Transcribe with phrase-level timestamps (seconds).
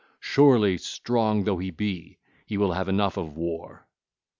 [0.19, 2.17] Surely, strong though he be,
[2.47, 3.85] he shall have enough of war.